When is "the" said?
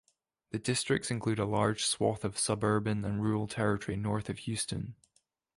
0.49-0.57